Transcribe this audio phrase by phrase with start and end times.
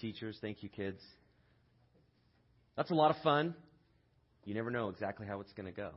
[0.00, 0.38] teachers.
[0.40, 1.00] Thank you, kids.
[2.76, 3.54] That's a lot of fun.
[4.44, 5.90] You never know exactly how it's going to go,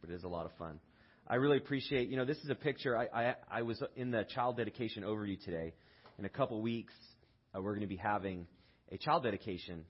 [0.00, 0.80] but it is a lot of fun.
[1.26, 2.96] I really appreciate, you know, this is a picture.
[2.96, 5.72] I, I, I was in the child dedication overview today.
[6.18, 6.92] In a couple weeks,
[7.54, 8.46] uh, we're going to be having
[8.92, 9.84] a child dedication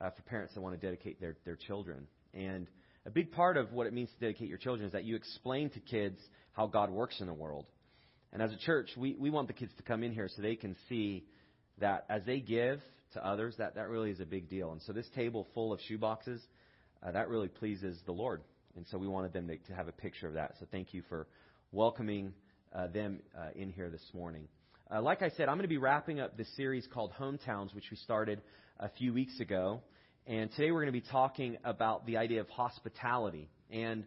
[0.00, 2.06] uh, for parents that want to dedicate their, their children.
[2.32, 2.66] And
[3.06, 5.70] a big part of what it means to dedicate your children is that you explain
[5.70, 6.18] to kids
[6.52, 7.66] how God works in the world.
[8.32, 10.56] And as a church, we, we want the kids to come in here so they
[10.56, 11.24] can see
[11.80, 12.80] that as they give
[13.14, 14.72] to others, that, that really is a big deal.
[14.72, 16.42] And so this table full of shoe boxes,
[17.02, 18.42] uh, that really pleases the Lord.
[18.76, 20.54] And so we wanted them to, to have a picture of that.
[20.60, 21.26] So thank you for
[21.72, 22.32] welcoming
[22.72, 24.48] uh, them uh, in here this morning.
[24.90, 27.90] Uh, like I said, I'm going to be wrapping up this series called Hometowns, which
[27.90, 28.40] we started
[28.80, 29.82] a few weeks ago.
[30.26, 33.48] And today we're going to be talking about the idea of hospitality.
[33.70, 34.04] And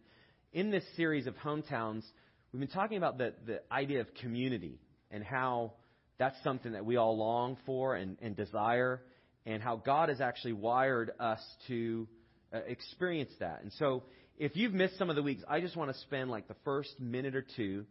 [0.53, 2.03] in this series of hometowns,
[2.51, 4.79] we've been talking about the, the idea of community
[5.09, 5.73] and how
[6.21, 9.01] that's something that we all long for and, and desire,
[9.47, 12.07] and how God has actually wired us to
[12.53, 13.63] uh, experience that.
[13.63, 14.03] And so,
[14.37, 16.99] if you've missed some of the weeks, I just want to spend like the first
[16.99, 17.85] minute or two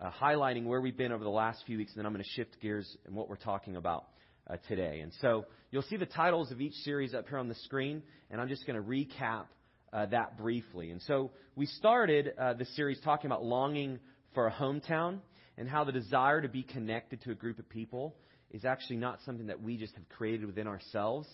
[0.00, 2.30] uh, highlighting where we've been over the last few weeks, and then I'm going to
[2.30, 4.08] shift gears and what we're talking about
[4.50, 4.98] uh, today.
[5.00, 8.02] And so you'll see the titles of each series up here on the screen,
[8.32, 9.44] and I'm just going to recap
[9.92, 10.90] uh, that briefly.
[10.90, 14.00] And so we started uh, the series talking about longing
[14.34, 15.20] for a hometown
[15.58, 18.14] and how the desire to be connected to a group of people
[18.50, 21.28] is actually not something that we just have created within ourselves.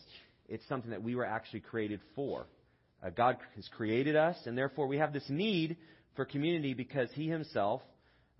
[0.49, 2.47] It's something that we were actually created for.
[3.03, 5.77] Uh, God has created us, and therefore we have this need
[6.15, 7.83] for community because He Himself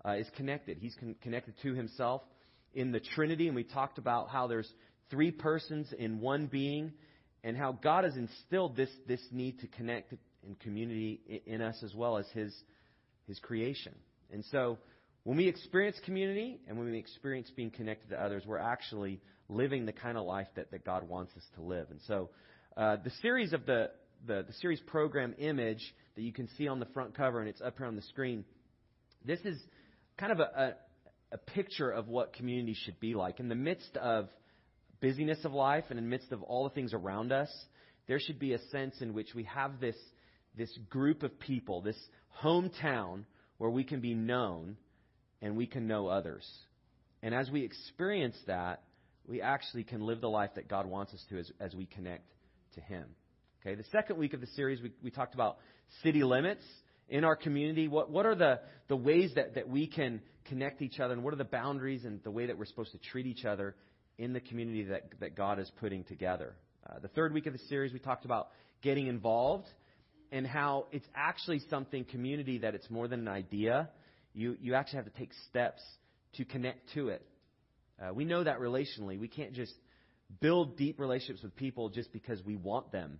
[0.05, 0.77] uh, is connected.
[0.79, 2.21] He's con- connected to Himself
[2.73, 4.71] in the Trinity, and we talked about how there's
[5.09, 6.93] three persons in one being,
[7.43, 10.13] and how God has instilled this, this need to connect
[10.47, 12.55] in community in us as well as His,
[13.27, 13.93] His creation.
[14.31, 14.77] And so,
[15.23, 19.85] when we experience community and when we experience being connected to others, we're actually living
[19.85, 21.87] the kind of life that, that God wants us to live.
[21.89, 22.29] And so,
[22.75, 23.91] uh, the series of the,
[24.25, 27.61] the, the series program image that you can see on the front cover, and it's
[27.61, 28.43] up here on the screen,
[29.25, 29.61] this is
[30.17, 30.75] kind of a,
[31.31, 33.39] a picture of what community should be like.
[33.39, 34.27] In the midst of
[35.01, 37.49] busyness of life and in the midst of all the things around us,
[38.07, 39.95] there should be a sense in which we have this,
[40.57, 41.97] this group of people, this
[42.41, 43.23] hometown
[43.57, 44.77] where we can be known
[45.43, 46.49] and we can know others.
[47.21, 48.81] And as we experience that,
[49.27, 52.27] we actually can live the life that God wants us to as, as we connect
[52.75, 53.05] to Him.
[53.61, 55.57] Okay, the second week of the series, we, we talked about
[56.01, 56.63] city limits
[57.09, 57.87] in our community?
[57.87, 61.33] What, what are the, the ways that, that we can connect each other, and what
[61.33, 63.75] are the boundaries and the way that we're supposed to treat each other
[64.17, 66.55] in the community that, that God is putting together?
[66.89, 68.49] Uh, the third week of the series, we talked about
[68.81, 69.67] getting involved
[70.31, 73.89] and how it's actually something community that it's more than an idea.
[74.33, 75.81] You, you actually have to take steps
[76.35, 77.25] to connect to it.
[78.01, 79.19] Uh, we know that relationally.
[79.19, 79.73] We can't just
[80.41, 83.19] build deep relationships with people just because we want them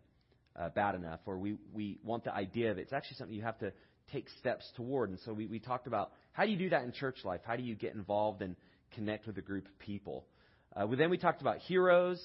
[0.59, 2.81] uh, bad enough or we, we want the idea of it.
[2.81, 3.71] It's actually something you have to
[4.11, 5.09] take steps toward.
[5.09, 7.41] And so we, we talked about how do you do that in church life?
[7.45, 8.55] How do you get involved and
[8.93, 10.25] connect with a group of people?
[10.75, 12.21] Uh, then we talked about heroes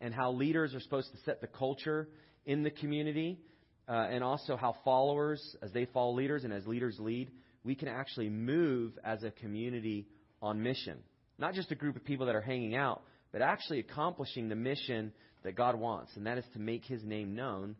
[0.00, 2.08] and how leaders are supposed to set the culture
[2.44, 3.40] in the community,
[3.88, 7.30] uh, and also how followers, as they follow leaders and as leaders lead,
[7.66, 10.06] we can actually move as a community
[10.40, 10.98] on mission.
[11.38, 15.12] Not just a group of people that are hanging out, but actually accomplishing the mission
[15.42, 17.74] that God wants, and that is to make His name known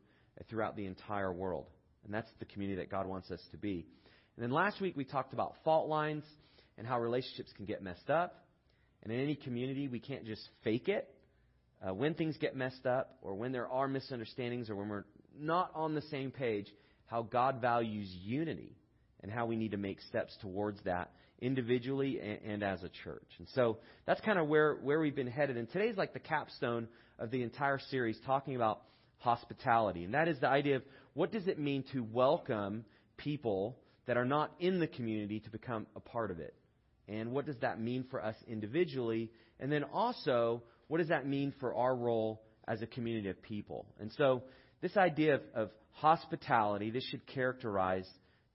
[0.50, 1.66] throughout the entire world.
[2.04, 3.86] And that's the community that God wants us to be.
[4.36, 6.24] And then last week we talked about fault lines
[6.76, 8.44] and how relationships can get messed up.
[9.02, 11.08] And in any community, we can't just fake it.
[11.86, 15.04] Uh, when things get messed up, or when there are misunderstandings, or when we're
[15.38, 16.66] not on the same page,
[17.06, 18.76] how God values unity
[19.26, 21.10] and how we need to make steps towards that
[21.40, 23.26] individually and, and as a church.
[23.38, 25.56] And so that's kind of where, where we've been headed.
[25.56, 26.86] And today's like the capstone
[27.18, 28.82] of the entire series talking about
[29.18, 30.04] hospitality.
[30.04, 30.82] And that is the idea of
[31.14, 32.84] what does it mean to welcome
[33.16, 33.76] people
[34.06, 36.54] that are not in the community to become a part of it?
[37.08, 39.32] And what does that mean for us individually?
[39.58, 43.86] And then also, what does that mean for our role as a community of people?
[43.98, 44.44] And so,
[44.82, 48.06] this idea of, of hospitality, this should characterize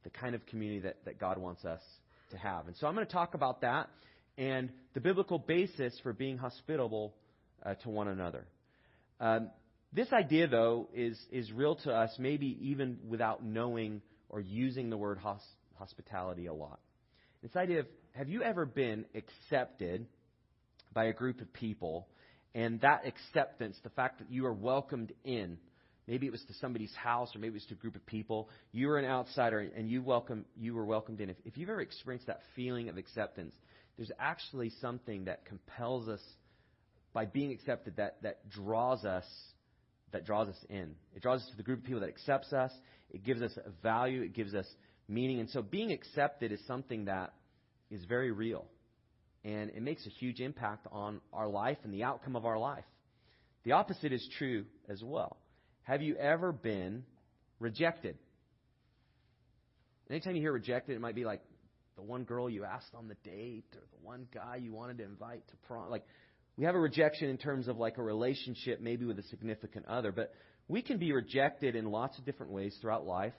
[0.04, 1.82] the kind of community that, that God wants us
[2.32, 2.68] to have.
[2.68, 3.90] And so, I'm going to talk about that
[4.38, 7.14] and the biblical basis for being hospitable
[7.66, 8.46] uh, to one another.
[9.20, 9.50] Um,
[9.94, 14.98] this idea, though, is, is real to us, maybe even without knowing or using the
[14.98, 15.42] word hos-
[15.76, 16.80] hospitality a lot.
[17.44, 20.06] This idea of have you ever been accepted
[20.94, 22.08] by a group of people,
[22.54, 25.58] and that acceptance, the fact that you are welcomed in,
[26.08, 28.50] maybe it was to somebody's house or maybe it was to a group of people,
[28.72, 31.30] you were an outsider and you welcome you were welcomed in.
[31.30, 33.56] If, if you've ever experienced that feeling of acceptance,
[33.98, 36.22] there's actually something that compels us
[37.14, 39.26] by being accepted that, that draws us
[40.12, 40.96] that draws us in.
[41.16, 42.72] It draws us to the group of people that accepts us.
[43.10, 44.22] It gives us value.
[44.22, 44.66] It gives us
[45.08, 45.40] meaning.
[45.40, 47.34] And so being accepted is something that
[47.90, 48.66] is very real.
[49.44, 52.84] And it makes a huge impact on our life and the outcome of our life.
[53.64, 55.38] The opposite is true as well.
[55.84, 57.04] Have you ever been
[57.60, 58.18] rejected?
[60.10, 61.42] Anytime you hear rejected, it might be like
[61.96, 65.04] the one girl you asked on the date or the one guy you wanted to
[65.04, 65.90] invite to prom.
[65.90, 66.06] Like,
[66.58, 70.12] we have a rejection in terms of like a relationship, maybe with a significant other,
[70.12, 70.34] but
[70.68, 73.34] we can be rejected in lots of different ways throughout life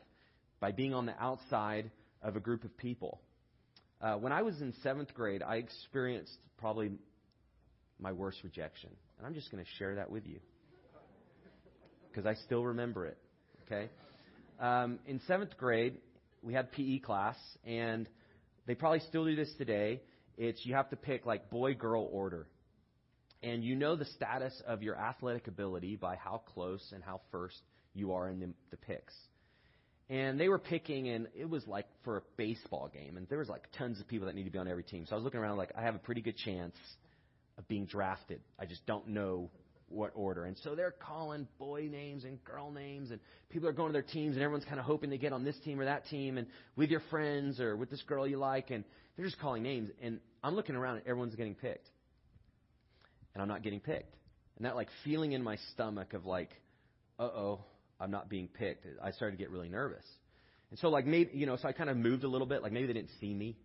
[0.61, 1.91] by being on the outside
[2.23, 3.21] of a group of people.
[4.01, 6.91] Uh, when I was in seventh grade, I experienced probably
[8.01, 8.91] my worst rejection.
[9.19, 10.41] And I'm just going to share that with you
[12.13, 13.19] because I still remember it.
[13.67, 13.89] Okay?
[14.61, 15.99] Um, in seventh grade,
[16.43, 18.09] we had PE class, and
[18.67, 20.01] they probably still do this today.
[20.37, 22.47] It's you have to pick like boy girl order.
[23.43, 27.61] And you know the status of your athletic ability by how close and how first
[27.93, 29.15] you are in the, the picks.
[30.09, 33.49] And they were picking, and it was like for a baseball game, and there was
[33.49, 35.07] like tons of people that need to be on every team.
[35.07, 36.77] So I was looking around like I have a pretty good chance
[37.59, 38.41] of being drafted.
[38.59, 39.51] I just don't know
[39.93, 40.45] what order.
[40.45, 44.03] And so they're calling boy names and girl names, and people are going to their
[44.03, 46.47] teams, and everyone's kind of hoping to get on this team or that team, and
[46.77, 48.85] with your friends or with this girl you like, and
[49.17, 49.91] they're just calling names.
[50.01, 51.89] And I'm looking around, and everyone's getting picked
[53.35, 54.15] and I'm not getting picked.
[54.57, 56.51] And that like feeling in my stomach of like,
[57.19, 57.65] uh oh,
[58.01, 58.87] I'm not being picked.
[59.03, 60.05] I started to get really nervous.
[60.71, 62.73] And so like maybe you know, so I kind of moved a little bit, like
[62.73, 63.57] maybe they didn't see me.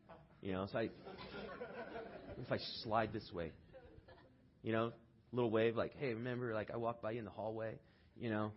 [0.42, 0.84] You know, so I
[2.42, 3.52] if I slide this way.
[4.64, 4.92] You know,
[5.32, 7.76] little wave like, hey, remember like I walked by you in the hallway,
[8.20, 8.52] you know.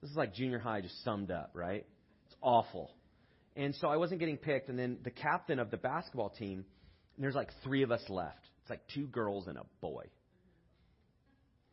[0.00, 1.86] This is like junior high just summed up, right?
[2.26, 2.90] It's awful.
[3.56, 6.64] And so I wasn't getting picked and then the captain of the basketball team,
[7.16, 8.46] and there's like three of us left.
[8.62, 10.04] It's like two girls and a boy.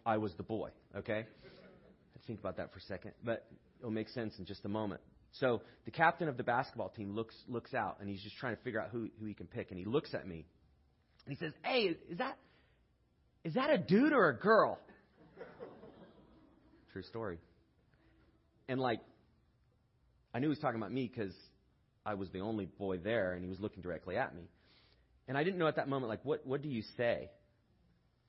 [0.05, 1.25] I was the boy, okay?
[1.25, 3.45] I think about that for a second, but
[3.79, 5.01] it'll make sense in just a moment.
[5.33, 8.61] So the captain of the basketball team looks looks out and he's just trying to
[8.63, 10.45] figure out who who he can pick and he looks at me
[11.25, 12.37] and he says, "Hey, is that
[13.47, 14.79] is that a dude or a girl?"
[16.91, 17.39] True story.
[18.67, 18.99] And like
[20.33, 21.33] I knew he was talking about me because
[22.05, 24.43] I was the only boy there and he was looking directly at me.
[25.27, 27.29] And I didn't know at that moment like what what do you say?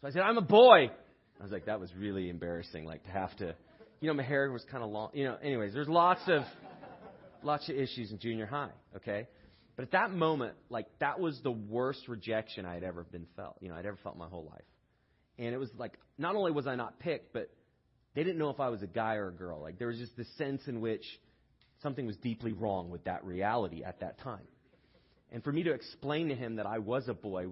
[0.01, 0.91] So I said, "I'm a boy."
[1.39, 3.55] I was like, that was really embarrassing, like to have to,
[4.01, 5.11] you know, my hair was kind of long.
[5.13, 6.43] You know, anyways, there's lots of,
[7.43, 9.29] lots of issues in junior high, okay?
[9.77, 13.57] But at that moment, like that was the worst rejection I had ever been felt.
[13.61, 14.65] You know, I'd ever felt my whole life.
[15.39, 17.51] And it was like, not only was I not picked, but
[18.15, 19.61] they didn't know if I was a guy or a girl.
[19.61, 21.05] Like there was just this sense in which
[21.83, 24.47] something was deeply wrong with that reality at that time.
[25.31, 27.47] And for me to explain to him that I was a boy,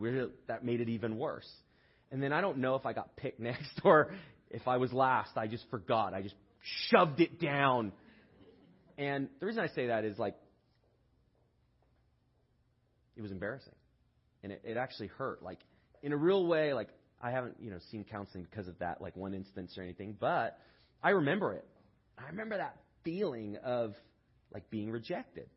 [0.49, 1.49] that made it even worse.
[2.11, 4.11] And then I don't know if I got picked next or
[4.51, 5.37] if I was last.
[5.37, 6.15] I just forgot.
[6.15, 6.35] I just
[6.89, 7.93] shoved it down.
[8.99, 10.35] And the reason I say that is like,
[13.17, 13.75] it was embarrassing.
[14.43, 15.43] And it, it actually hurt.
[15.43, 15.59] Like,
[16.03, 16.89] in a real way, like,
[17.21, 20.59] I haven't, you know, seen counseling because of that, like one instance or anything, but
[21.03, 21.67] I remember it.
[22.19, 23.95] I remember that feeling of
[24.53, 25.49] like being rejected.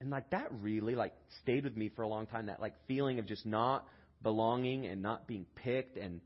[0.00, 1.12] And like that really like
[1.42, 3.86] stayed with me for a long time, that like feeling of just not
[4.22, 5.96] belonging and not being picked.
[5.96, 6.20] And,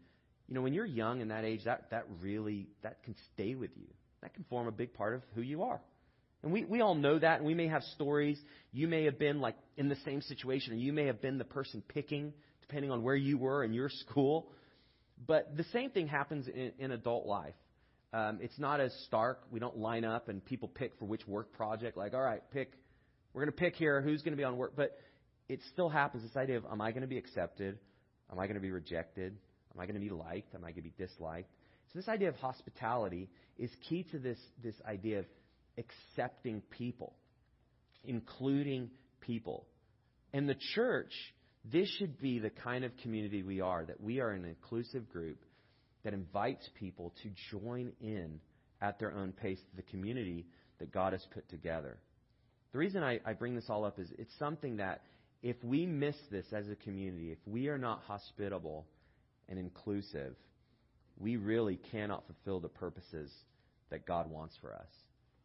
[0.49, 3.71] you know, when you're young in that age, that, that really, that can stay with
[3.77, 3.87] you.
[4.23, 5.81] That can form a big part of who you are.
[6.43, 8.39] And we, we all know that, and we may have stories.
[8.71, 11.45] You may have been like in the same situation, or you may have been the
[11.45, 12.35] person picking,
[12.67, 14.51] depending on where you were in your school.
[15.27, 17.55] But the same thing happens in, in adult life.
[18.13, 19.41] Um, it's not as stark.
[19.51, 21.97] We don't line up and people pick for which work project.
[21.97, 22.73] Like, all right, pick.
[23.33, 24.75] We're going to pick here who's going to be on work.
[24.77, 24.97] But
[25.49, 27.79] it still happens this idea of am I going to be accepted?
[28.31, 29.37] Am I going to be rejected?
[29.75, 30.55] Am I going to be liked?
[30.55, 31.51] Am I going to be disliked?
[31.93, 33.29] So this idea of hospitality
[33.59, 35.27] is key to this, this idea of
[35.77, 37.15] accepting people,
[38.05, 38.91] including
[39.21, 39.67] people.
[40.33, 41.13] And the church,
[41.73, 45.39] this should be the kind of community we are, that we are an inclusive group
[46.05, 48.39] that invites people to join in
[48.83, 50.47] at their own pace the community
[50.79, 51.97] that God has put together.
[52.73, 55.03] The reason I, I bring this all up is it's something that
[55.43, 58.87] if we miss this as a community, if we are not hospitable
[59.49, 60.35] and inclusive,
[61.19, 63.31] we really cannot fulfill the purposes
[63.91, 64.89] that God wants for us.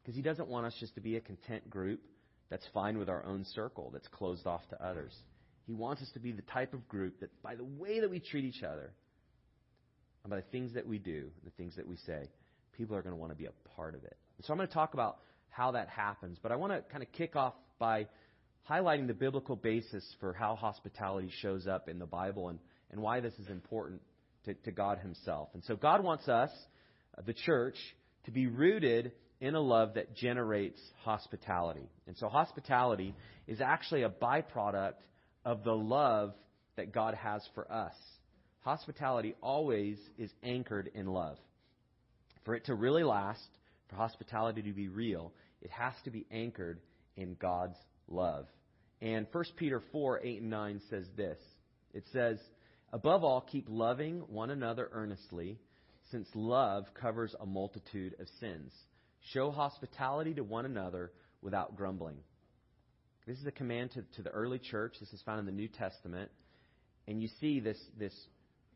[0.02, 2.02] Because He doesn't want us just to be a content group
[2.50, 5.14] that's fine with our own circle, that's closed off to others.
[5.70, 8.20] He wants us to be the type of group that, by the way that we
[8.20, 8.92] treat each other,
[10.24, 12.28] and by the things that we do, the things that we say,
[12.76, 14.18] people are going to want to be a part of it.
[14.42, 15.20] So I'm going to talk about
[15.52, 18.08] how that happens, but I want to kind of kick off by
[18.68, 22.58] highlighting the biblical basis for how hospitality shows up in the Bible and,
[22.92, 24.02] and why this is important
[24.46, 25.50] to, to God Himself.
[25.54, 26.50] And so God wants us,
[27.16, 27.76] uh, the church,
[28.26, 31.88] to be rooted in a love that generates hospitality.
[32.08, 33.14] And so hospitality
[33.46, 34.94] is actually a byproduct
[35.50, 36.36] of the love
[36.76, 37.96] that God has for us.
[38.60, 41.40] Hospitality always is anchored in love.
[42.46, 43.48] For it to really last,
[43.90, 46.80] for hospitality to be real, it has to be anchored
[47.18, 47.78] in God's
[48.08, 48.46] love.
[49.02, 51.40] And 1 Peter 4 8 and 9 says this
[51.96, 52.38] it says,
[52.94, 55.58] Above all, keep loving one another earnestly,
[56.12, 58.72] since love covers a multitude of sins.
[59.34, 62.18] Show hospitality to one another without grumbling.
[63.30, 64.96] This is a command to, to the early church.
[65.00, 66.32] This is found in the New Testament.
[67.08, 68.14] And you see this, this,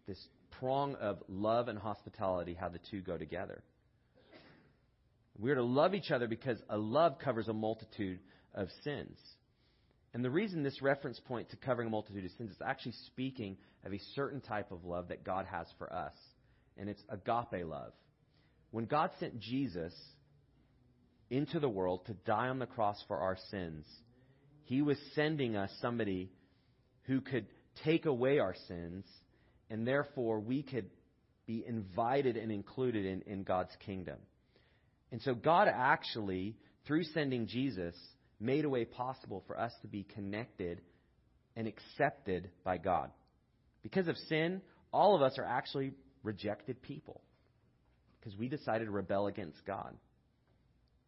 [0.07, 0.27] this
[0.60, 3.63] prong of love and hospitality, how the two go together.
[5.39, 8.19] We're to love each other because a love covers a multitude
[8.53, 9.17] of sins.
[10.13, 13.57] And the reason this reference point to covering a multitude of sins is actually speaking
[13.83, 16.13] of a certain type of love that God has for us.
[16.77, 17.93] And it's agape love.
[18.69, 19.95] When God sent Jesus
[21.31, 23.88] into the world to die on the cross for our sins,
[24.65, 26.32] he was sending us somebody
[27.03, 27.46] who could
[27.84, 29.05] take away our sins,
[29.70, 30.89] and therefore we could
[31.46, 34.17] be invited and included in, in God's kingdom.
[35.12, 36.55] And so God actually,
[36.88, 37.96] through sending Jesus,
[38.39, 40.82] made a way possible for us to be connected
[41.55, 43.12] and accepted by God.
[43.84, 45.93] Because of sin, all of us are actually
[46.24, 47.22] rejected people
[48.20, 49.93] because we decided to rebel against God.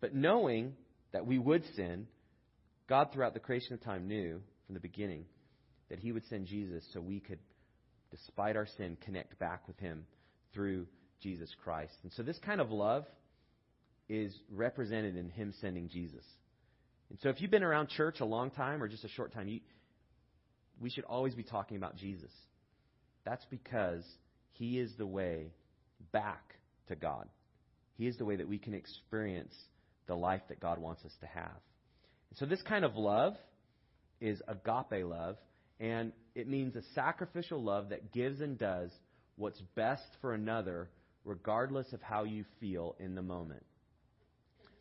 [0.01, 0.73] But knowing
[1.13, 2.07] that we would sin,
[2.87, 5.25] God throughout the creation of time knew from the beginning
[5.89, 7.39] that He would send Jesus so we could,
[8.11, 10.05] despite our sin, connect back with Him
[10.53, 10.87] through
[11.21, 11.93] Jesus Christ.
[12.03, 13.05] And so this kind of love
[14.07, 16.23] is represented in Him sending Jesus.
[17.09, 19.47] And so if you've been around church a long time or just a short time,
[19.47, 19.59] you,
[20.79, 22.31] we should always be talking about Jesus.
[23.25, 24.03] That's because
[24.53, 25.51] He is the way
[26.11, 26.55] back
[26.87, 27.27] to God.
[27.97, 29.53] He is the way that we can experience
[30.07, 31.59] the life that God wants us to have.
[32.35, 33.35] So this kind of love
[34.19, 35.37] is agape love,
[35.79, 38.91] and it means a sacrificial love that gives and does
[39.37, 40.89] what's best for another,
[41.23, 43.63] regardless of how you feel in the moment.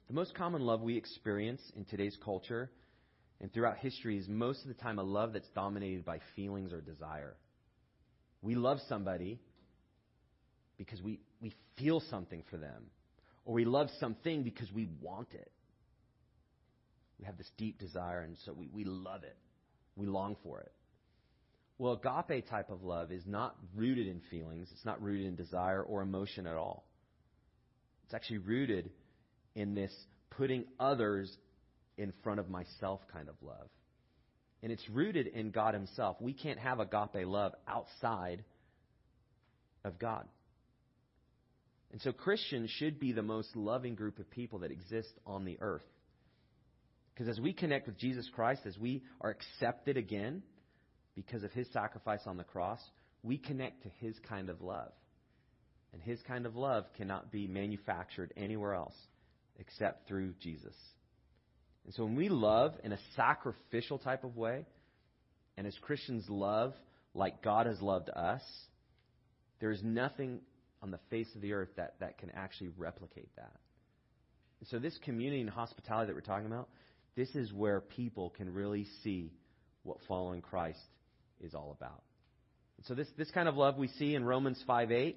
[0.08, 2.70] The most common love we experience in today's culture
[3.40, 6.80] and throughout history is most of the time a love that's dominated by feelings or
[6.80, 7.34] desire.
[8.42, 9.38] We love somebody
[10.76, 12.86] because we, we feel something for them,
[13.44, 15.50] or we love something because we want it.
[17.24, 19.34] We have this deep desire, and so we, we love it.
[19.96, 20.70] We long for it.
[21.78, 25.82] Well, agape type of love is not rooted in feelings, it's not rooted in desire
[25.82, 26.84] or emotion at all.
[28.04, 28.90] It's actually rooted
[29.54, 29.90] in this
[30.36, 31.34] putting others
[31.96, 33.70] in front of myself kind of love.
[34.62, 36.18] And it's rooted in God Himself.
[36.20, 38.44] We can't have agape love outside
[39.82, 40.26] of God.
[41.90, 45.56] And so Christians should be the most loving group of people that exist on the
[45.62, 45.84] earth.
[47.14, 50.42] Because as we connect with Jesus Christ, as we are accepted again
[51.14, 52.80] because of His sacrifice on the cross,
[53.22, 54.92] we connect to His kind of love.
[55.92, 58.96] And His kind of love cannot be manufactured anywhere else
[59.60, 60.74] except through Jesus.
[61.84, 64.66] And so when we love in a sacrificial type of way,
[65.56, 66.74] and as Christians love
[67.14, 68.42] like God has loved us,
[69.60, 70.40] there is nothing
[70.82, 73.52] on the face of the earth that, that can actually replicate that.
[74.60, 76.68] And so this community and hospitality that we're talking about,
[77.16, 79.32] this is where people can really see
[79.82, 80.80] what following Christ
[81.40, 82.02] is all about.
[82.78, 85.16] And so this, this kind of love we see in Romans 5 8,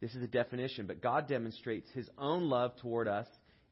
[0.00, 3.26] this is a definition, but God demonstrates his own love toward us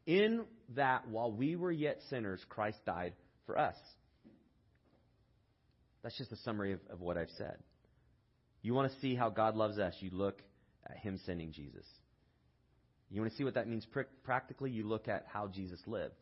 [0.06, 3.12] in that while we were yet sinners, Christ died
[3.46, 3.76] for us.
[6.02, 7.58] That's just a summary of, of what I've said.
[8.62, 10.42] You want to see how God loves us, you look
[10.88, 11.86] at Him sending Jesus.
[13.10, 16.14] You want to see what that means pr- practically, you look at how Jesus lived.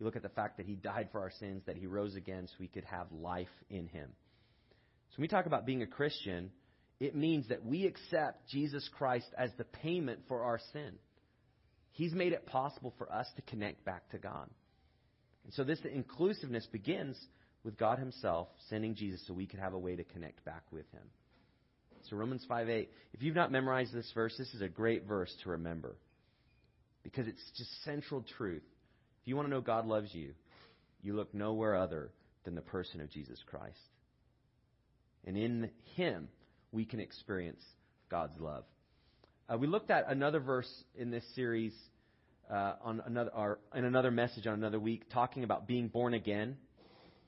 [0.00, 2.46] You look at the fact that He died for our sins, that He rose again
[2.48, 4.08] so we could have life in Him.
[5.10, 6.50] So when we talk about being a Christian,
[6.98, 10.94] it means that we accept Jesus Christ as the payment for our sin.
[11.92, 14.48] He's made it possible for us to connect back to God.
[15.44, 17.18] And so this inclusiveness begins
[17.62, 20.90] with God Himself sending Jesus so we could have a way to connect back with
[20.92, 21.02] Him.
[22.08, 22.90] So Romans 5 8.
[23.12, 25.96] If you've not memorized this verse, this is a great verse to remember.
[27.02, 28.62] Because it's just central truth.
[29.22, 30.32] If you want to know God loves you,
[31.02, 32.10] you look nowhere other
[32.44, 33.78] than the person of Jesus Christ.
[35.26, 36.28] And in Him,
[36.72, 37.62] we can experience
[38.10, 38.64] God's love.
[39.48, 41.74] Uh, we looked at another verse in this series
[42.50, 46.56] uh, on another, in another message on another week, talking about being born again.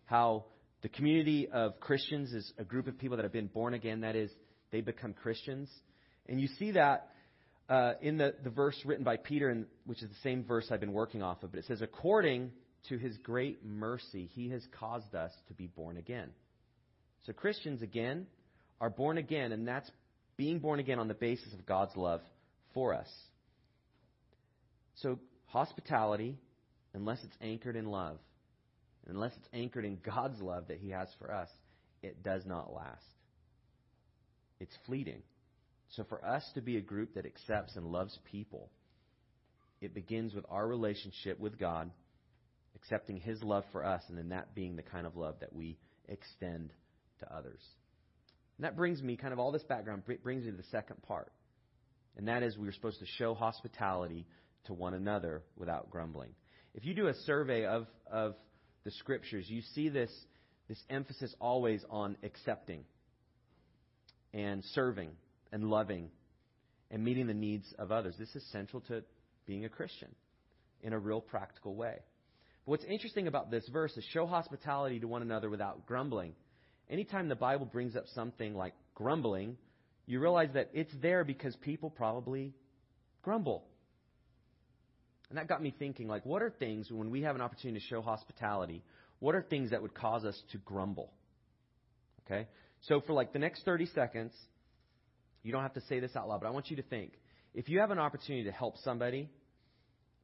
[0.06, 0.46] How
[0.82, 4.00] the community of Christians is a group of people that have been born again.
[4.00, 4.30] That is,
[4.70, 5.68] they become Christians.
[6.28, 7.08] And you see that
[7.68, 10.80] uh, in the, the verse written by Peter, in, which is the same verse I've
[10.80, 11.52] been working off of.
[11.52, 12.50] But it says, According
[12.88, 16.30] to his great mercy, he has caused us to be born again.
[17.26, 18.26] So Christians, again,
[18.80, 19.90] are born again, and that's
[20.36, 22.20] being born again on the basis of God's love
[22.74, 23.08] for us.
[24.96, 26.36] So hospitality,
[26.94, 28.18] unless it's anchored in love,
[29.06, 31.48] unless it's anchored in God's love that he has for us,
[32.02, 33.04] it does not last.
[34.60, 35.22] It's fleeting.
[35.96, 38.70] So for us to be a group that accepts and loves people,
[39.80, 41.90] it begins with our relationship with God,
[42.74, 45.76] accepting His love for us, and then that being the kind of love that we
[46.08, 46.72] extend
[47.20, 47.60] to others.
[48.56, 51.32] And that brings me, kind of all this background, brings me to the second part.
[52.16, 54.26] And that is we're supposed to show hospitality
[54.64, 56.30] to one another without grumbling.
[56.74, 58.34] If you do a survey of, of
[58.84, 60.10] the scriptures, you see this,
[60.68, 62.84] this emphasis always on accepting
[64.32, 65.10] and serving
[65.52, 66.10] and loving
[66.90, 68.14] and meeting the needs of others.
[68.18, 69.02] This is central to
[69.46, 70.08] being a Christian
[70.82, 71.96] in a real practical way.
[72.64, 76.34] But what's interesting about this verse is show hospitality to one another without grumbling.
[76.90, 79.56] Anytime the Bible brings up something like grumbling,
[80.06, 82.52] you realize that it's there because people probably
[83.22, 83.64] grumble.
[85.30, 87.86] And that got me thinking, like, what are things when we have an opportunity to
[87.86, 88.82] show hospitality,
[89.18, 91.10] what are things that would cause us to grumble?
[92.26, 92.46] Okay?
[92.82, 94.32] So for like the next 30 seconds,
[95.42, 97.12] you don't have to say this out loud, but I want you to think.
[97.54, 99.28] If you have an opportunity to help somebody,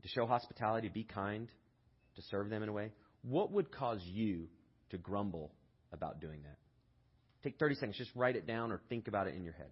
[0.03, 1.49] to show hospitality, to be kind,
[2.17, 4.49] to serve them in a way, what would cause you
[4.91, 5.53] to grumble
[5.93, 6.57] about doing that?
[7.43, 9.69] Take 30 seconds, just write it down or think about it in your head.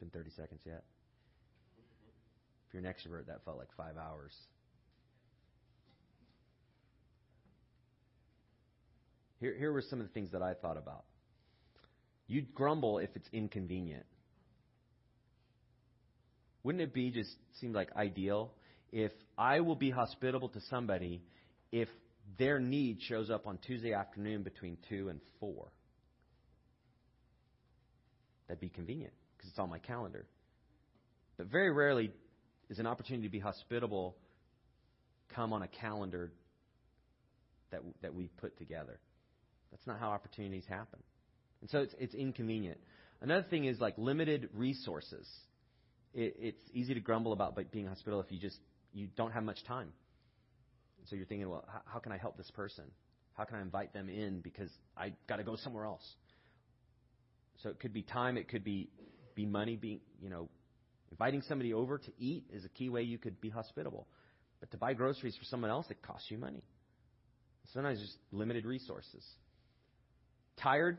[0.00, 0.84] been 30 seconds yet.
[2.68, 4.32] If you're an extrovert, that felt like five hours.
[9.40, 11.04] Here, here were some of the things that I thought about.
[12.26, 14.04] You'd grumble if it's inconvenient.
[16.62, 18.52] Wouldn't it be just seem like ideal
[18.92, 21.22] if I will be hospitable to somebody
[21.72, 21.88] if
[22.38, 25.72] their need shows up on Tuesday afternoon between 2 and 4?
[28.46, 30.26] That'd be convenient because it's on my calendar.
[31.38, 32.12] But very rarely
[32.68, 34.14] is an opportunity to be hospitable
[35.34, 36.32] come on a calendar
[37.70, 38.98] that, that we put together.
[39.70, 40.98] That's not how opportunities happen.
[41.60, 42.78] And so it's, it's inconvenient.
[43.20, 45.26] Another thing is like limited resources.
[46.12, 48.58] It, it's easy to grumble about being hospitable if you just
[48.92, 49.92] you don't have much time.
[51.08, 52.84] So you're thinking, well, how, how can I help this person?
[53.34, 56.04] How can I invite them in because I got to go somewhere else?
[57.62, 58.88] So it could be time, it could be
[59.40, 60.48] be money, being, you know,
[61.10, 64.06] inviting somebody over to eat is a key way you could be hospitable.
[64.60, 66.62] But to buy groceries for someone else, it costs you money.
[67.72, 69.24] Sometimes just limited resources.
[70.62, 70.98] Tired?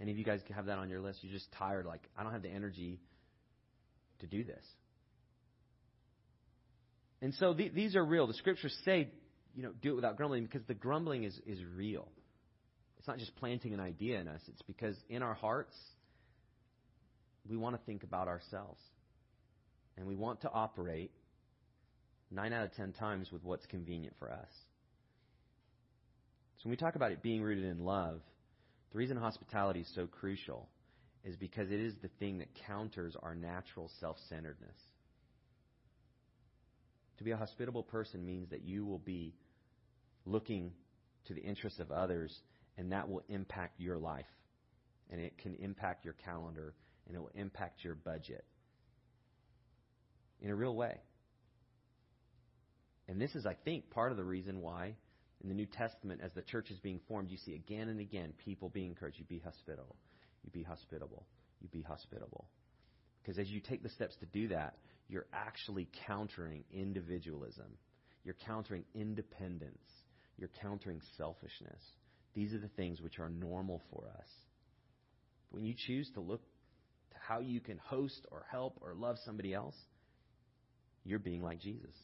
[0.00, 1.20] Any of you guys have that on your list?
[1.22, 2.98] You're just tired, like, I don't have the energy
[4.20, 4.64] to do this.
[7.20, 8.26] And so th- these are real.
[8.26, 9.08] The scriptures say,
[9.54, 12.08] you know, do it without grumbling because the grumbling is, is real.
[12.98, 15.76] It's not just planting an idea in us, it's because in our hearts,
[17.48, 18.80] we want to think about ourselves.
[19.96, 21.10] And we want to operate
[22.30, 24.48] nine out of ten times with what's convenient for us.
[26.56, 28.20] So when we talk about it being rooted in love,
[28.92, 30.68] the reason hospitality is so crucial
[31.24, 34.76] is because it is the thing that counters our natural self centeredness.
[37.18, 39.34] To be a hospitable person means that you will be
[40.24, 40.72] looking
[41.26, 42.36] to the interests of others,
[42.76, 44.26] and that will impact your life.
[45.10, 46.74] And it can impact your calendar
[47.06, 48.44] and it will impact your budget
[50.40, 50.96] in a real way.
[53.08, 54.96] And this is, I think, part of the reason why
[55.42, 58.32] in the New Testament, as the church is being formed, you see again and again
[58.44, 59.96] people being encouraged you be hospitable,
[60.44, 61.26] you be hospitable,
[61.60, 62.46] you be hospitable.
[63.22, 64.76] Because as you take the steps to do that,
[65.08, 67.66] you're actually countering individualism.
[68.24, 69.78] You're countering independence.
[70.38, 71.82] You're countering selfishness.
[72.34, 74.28] These are the things which are normal for us.
[75.50, 76.42] When you choose to look
[77.26, 79.76] how you can host or help or love somebody else,
[81.04, 81.94] you're being like Jesus.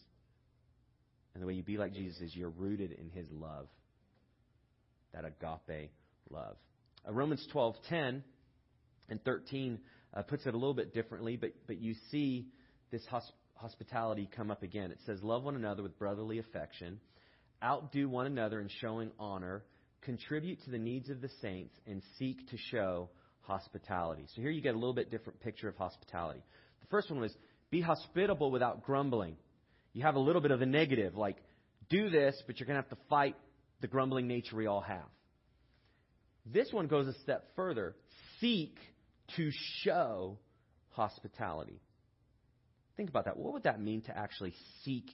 [1.34, 3.68] And the way you be like Jesus is you're rooted in his love,
[5.12, 5.90] that agape
[6.30, 6.56] love.
[7.06, 8.22] Uh, Romans 12:10
[9.08, 9.78] and 13
[10.14, 12.48] uh, puts it a little bit differently, but but you see
[12.90, 14.90] this hosp- hospitality come up again.
[14.90, 17.00] It says, Love one another with brotherly affection,
[17.62, 19.64] outdo one another in showing honor,
[20.02, 23.10] contribute to the needs of the saints, and seek to show
[23.48, 24.26] hospitality.
[24.36, 26.42] So here you get a little bit different picture of hospitality.
[26.80, 27.34] The first one was
[27.70, 29.36] be hospitable without grumbling.
[29.94, 31.38] You have a little bit of a negative, like
[31.88, 33.34] do this, but you're going to have to fight
[33.80, 35.08] the grumbling nature we all have.
[36.46, 37.96] This one goes a step further.
[38.40, 38.76] Seek
[39.36, 39.50] to
[39.82, 40.38] show
[40.90, 41.80] hospitality.
[42.96, 43.36] Think about that.
[43.36, 45.10] What would that mean to actually seek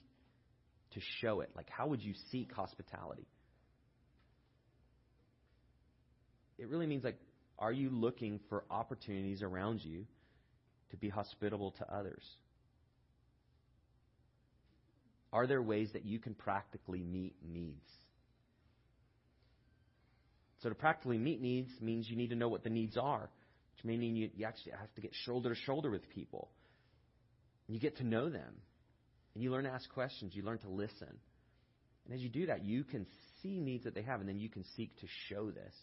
[0.91, 1.51] to show it?
[1.55, 3.27] Like, how would you seek hospitality?
[6.57, 7.19] It really means, like,
[7.57, 10.05] are you looking for opportunities around you
[10.91, 12.23] to be hospitable to others?
[15.31, 17.89] Are there ways that you can practically meet needs?
[20.61, 23.29] So, to practically meet needs means you need to know what the needs are,
[23.75, 26.49] which may mean you, you actually have to get shoulder to shoulder with people.
[27.67, 28.53] You get to know them.
[29.33, 30.33] And you learn to ask questions.
[30.33, 31.19] You learn to listen.
[32.05, 33.05] And as you do that, you can
[33.41, 35.73] see needs that they have, and then you can seek to show this,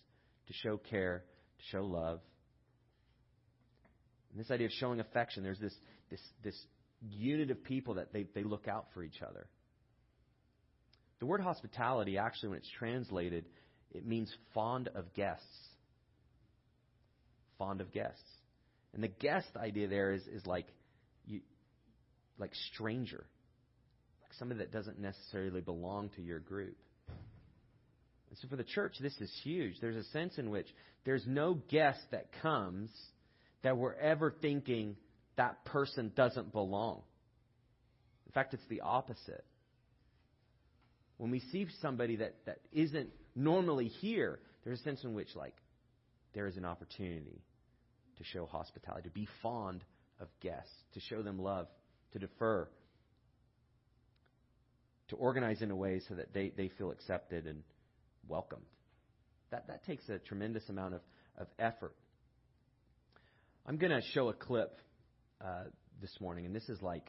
[0.46, 1.24] to show care,
[1.70, 2.20] show love.
[4.30, 5.74] And this idea of showing affection, there's this,
[6.10, 6.56] this, this
[7.10, 9.46] unit of people that they, they look out for each other.
[11.20, 13.44] The word hospitality, actually, when it's translated,
[13.92, 15.46] it means fond of guests.
[17.58, 18.22] Fond of guests.
[18.94, 20.66] And the guest idea there is, is like
[21.26, 21.40] you,
[22.38, 23.24] like stranger,
[24.22, 26.76] like somebody that doesn't necessarily belong to your group.
[28.32, 29.74] And so for the church, this is huge.
[29.82, 30.66] There's a sense in which
[31.04, 32.88] there's no guest that comes
[33.62, 34.96] that we're ever thinking
[35.36, 37.02] that person doesn't belong.
[38.24, 39.44] In fact, it's the opposite.
[41.18, 45.54] When we see somebody that, that isn't normally here, there's a sense in which, like,
[46.32, 47.42] there is an opportunity
[48.16, 49.84] to show hospitality, to be fond
[50.20, 51.66] of guests, to show them love,
[52.14, 52.66] to defer,
[55.08, 57.62] to organize in a way so that they, they feel accepted and
[58.28, 58.66] welcomed.
[59.50, 61.00] That, that takes a tremendous amount of,
[61.36, 61.94] of effort.
[63.66, 64.78] I'm going to show a clip
[65.40, 65.64] uh,
[66.00, 67.04] this morning, and this is like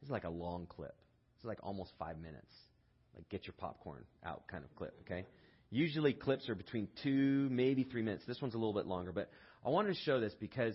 [0.00, 0.94] this is like a long clip.
[1.36, 2.52] It's like almost five minutes.
[3.14, 4.94] Like get your popcorn out kind of clip.
[5.02, 5.26] Okay.
[5.70, 8.24] Usually clips are between two, maybe three minutes.
[8.26, 9.30] This one's a little bit longer, but
[9.64, 10.74] I wanted to show this because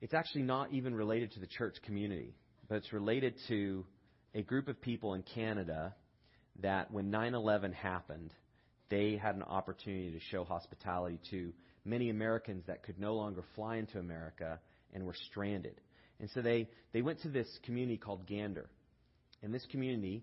[0.00, 2.34] it's actually not even related to the church community
[2.68, 3.84] but it's related to
[4.34, 5.94] a group of people in Canada
[6.60, 8.30] that when 9 11 happened,
[8.94, 11.52] they had an opportunity to show hospitality to
[11.84, 14.60] many Americans that could no longer fly into America
[14.92, 15.80] and were stranded.
[16.20, 18.70] And so they, they went to this community called Gander.
[19.42, 20.22] And this community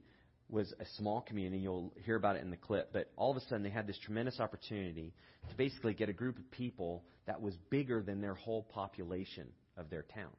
[0.50, 1.62] was a small community.
[1.62, 2.94] You'll hear about it in the clip.
[2.94, 5.14] But all of a sudden, they had this tremendous opportunity
[5.50, 9.90] to basically get a group of people that was bigger than their whole population of
[9.90, 10.32] their town.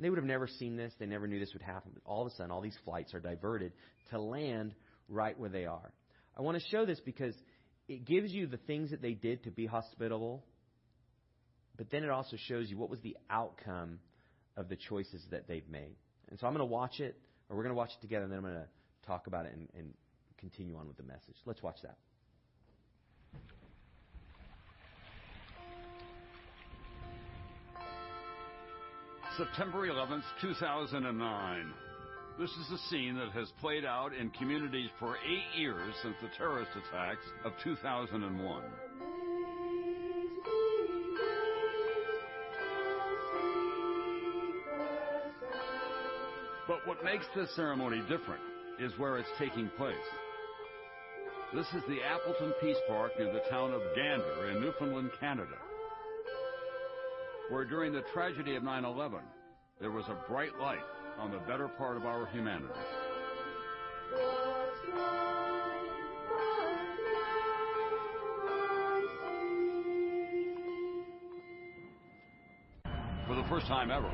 [0.00, 0.92] They would have never seen this.
[0.98, 1.92] They never knew this would happen.
[1.94, 3.72] But all of a sudden, all these flights are diverted
[4.10, 4.74] to land
[5.08, 5.92] right where they are.
[6.38, 7.34] I want to show this because
[7.88, 10.44] it gives you the things that they did to be hospitable,
[11.76, 13.98] but then it also shows you what was the outcome
[14.56, 15.96] of the choices that they've made.
[16.30, 17.16] And so I'm going to watch it,
[17.48, 18.68] or we're going to watch it together, and then I'm going to
[19.06, 19.94] talk about it and, and
[20.38, 21.36] continue on with the message.
[21.44, 21.96] Let's watch that.
[29.36, 31.87] September 11th, 2009.
[32.38, 36.28] This is a scene that has played out in communities for eight years since the
[36.36, 38.62] terrorist attacks of 2001.
[46.68, 48.42] But what makes this ceremony different
[48.78, 49.96] is where it's taking place.
[51.52, 55.56] This is the Appleton Peace Park near the town of Gander in Newfoundland, Canada
[57.48, 59.20] where during the tragedy of 9 11,
[59.80, 60.84] there was a bright light
[61.18, 62.72] on the better part of our humanity.
[73.26, 74.10] For the first time ever,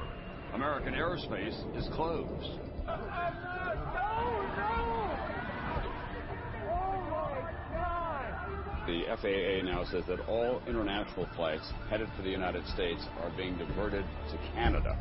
[0.54, 2.58] American airspace is closed.
[8.86, 13.56] The FAA now says that all international flights headed for the United States are being
[13.56, 14.98] diverted to Canada.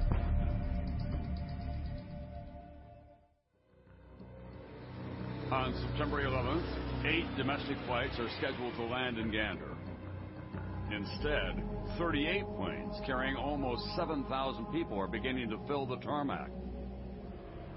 [5.82, 9.76] September 11th, eight domestic flights are scheduled to land in Gander.
[10.92, 11.64] Instead,
[11.98, 16.50] 38 planes carrying almost 7,000 people are beginning to fill the tarmac.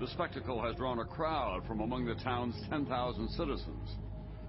[0.00, 3.88] The spectacle has drawn a crowd from among the town's 10,000 citizens.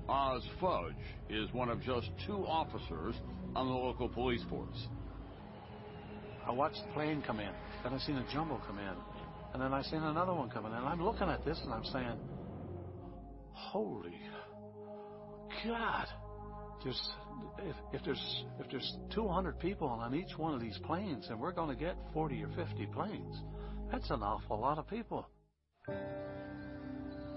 [0.10, 0.94] Oz Fudge
[1.30, 3.16] is one of just two officers
[3.56, 4.88] on the local police force.
[6.46, 7.52] I watched the plane come in.
[7.84, 8.96] Then I seen a jumbo come in.
[9.54, 12.18] And then I seen another one coming, and I'm looking at this and I'm saying,
[13.58, 14.20] "Holy
[15.66, 16.08] God!"
[16.84, 17.10] There's
[17.60, 21.52] if, if there's if there's 200 people on each one of these planes, and we're
[21.52, 23.42] going to get 40 or 50 planes,
[23.92, 25.28] that's an awful lot of people.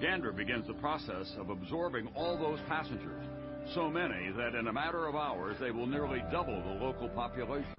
[0.00, 3.24] Gander begins the process of absorbing all those passengers,
[3.74, 7.74] so many that in a matter of hours they will nearly double the local population.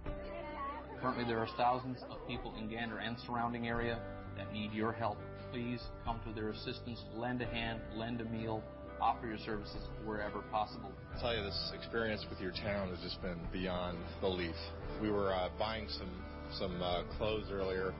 [1.02, 4.00] Currently, there are thousands of people in Gander and surrounding area
[4.38, 5.18] that need your help.
[5.52, 8.64] Please come to their assistance, lend a hand, lend a meal,
[9.02, 10.92] offer your services wherever possible.
[11.14, 14.56] I'll tell you, this experience with your town has just been beyond belief.
[15.02, 16.10] We were uh, buying some
[16.58, 17.94] some uh, clothes earlier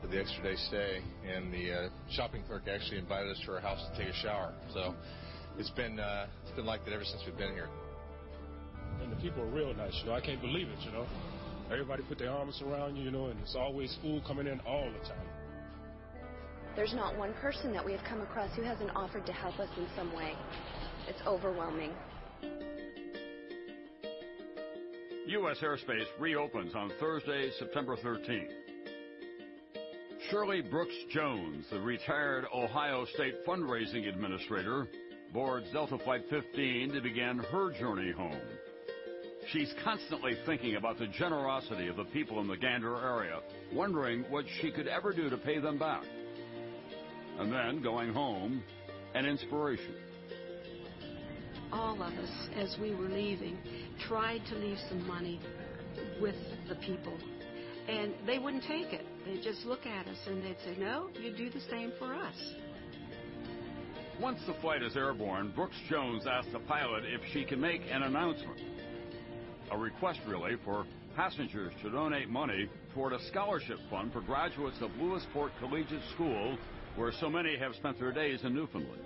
[0.00, 3.60] for the extra day stay, and the uh, shopping clerk actually invited us to her
[3.60, 4.52] house to take a shower.
[4.72, 4.94] So
[5.58, 7.68] it's been uh, it's been like that ever since we've been here.
[9.02, 9.98] And the people are real nice.
[10.02, 10.78] You know, I can't believe it.
[10.84, 11.06] You know,
[11.70, 13.04] everybody put their arms around you.
[13.04, 15.31] You know, and it's always food coming in all the time.
[16.74, 19.68] There's not one person that we have come across who hasn't offered to help us
[19.76, 20.32] in some way.
[21.06, 21.92] It's overwhelming.
[25.26, 25.58] U.S.
[25.62, 28.48] airspace reopens on Thursday, September 13th.
[30.30, 34.88] Shirley Brooks Jones, the retired Ohio State fundraising administrator,
[35.32, 38.40] boards Delta Flight 15 to begin her journey home.
[39.52, 43.40] She's constantly thinking about the generosity of the people in the Gander area,
[43.74, 46.04] wondering what she could ever do to pay them back.
[47.38, 48.62] And then going home,
[49.14, 49.94] an inspiration.
[51.72, 53.56] All of us, as we were leaving,
[54.06, 55.40] tried to leave some money
[56.20, 56.34] with
[56.68, 57.16] the people.
[57.88, 59.04] And they wouldn't take it.
[59.24, 62.36] They'd just look at us and they'd say, No, you do the same for us.
[64.20, 68.02] Once the flight is airborne, Brooks Jones asks the pilot if she can make an
[68.02, 68.60] announcement.
[69.72, 74.90] A request, really, for passengers to donate money toward a scholarship fund for graduates of
[74.92, 76.56] Lewisporte Collegiate School,
[76.96, 79.02] where so many have spent their days in Newfoundland.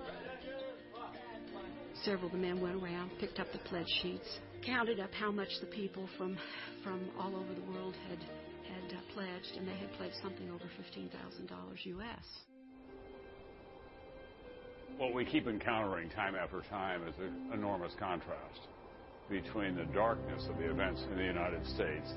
[2.05, 5.49] Several of the men went around, picked up the pledge sheets, counted up how much
[5.61, 6.37] the people from
[6.85, 10.65] from all over the world had had uh, pledged, and they had pledged something over
[10.77, 12.27] fifteen thousand dollars U.S.
[14.99, 18.61] What we keep encountering time after time is an enormous contrast
[19.29, 22.13] between the darkness of the events in the United States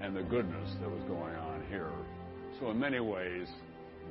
[0.00, 1.92] and the goodness that was going on here.
[2.58, 3.48] So, in many ways,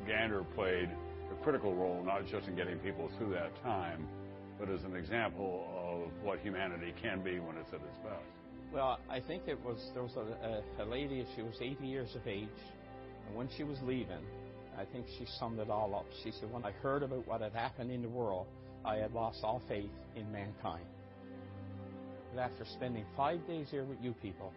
[0.08, 0.90] Gander played
[1.32, 4.08] a critical role not just in getting people through that time,
[4.60, 8.26] but as an example of what humanity can be when it's at its best.
[8.74, 11.26] Well, I think it was there was a, a, a lady.
[11.36, 12.48] She was 80 years of age,
[13.28, 14.24] and when she was leaving,
[14.78, 16.06] I think she summed it all up.
[16.24, 18.46] She said, "When I heard about what had happened in the world,
[18.86, 20.86] I had lost all faith in mankind.
[22.34, 24.54] But after spending five days here with you people,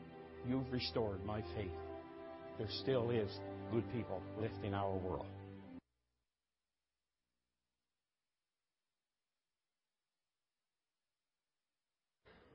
[0.46, 1.70] you've restored my faith.
[2.58, 3.30] There still is
[3.72, 5.26] good people left in our world."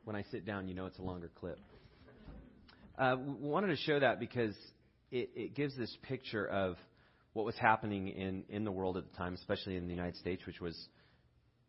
[0.08, 1.60] when I sit down, you know it's a longer clip.
[2.97, 4.56] Uh, we wanted to show that because
[5.12, 6.77] it, it gives this picture of
[7.34, 10.45] what was happening in, in the world at the time, especially in the United States,
[10.47, 10.88] which was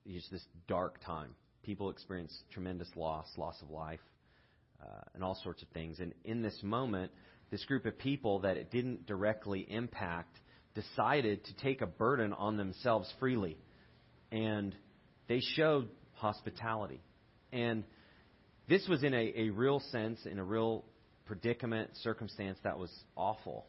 [0.06, 1.34] just this dark time.
[1.64, 4.00] People experienced tremendous loss, loss of life,
[4.80, 5.98] uh, and all sorts of things.
[5.98, 7.10] And in this moment,
[7.50, 10.38] this group of people that it didn't directly impact
[10.74, 13.56] decided to take a burden on themselves freely.
[14.30, 14.74] And
[15.28, 17.00] they showed hospitality.
[17.52, 17.84] And
[18.68, 20.84] this was in a, a real sense, in a real
[21.24, 23.66] predicament, circumstance that was awful.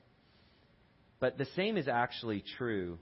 [1.20, 2.98] But the same is actually true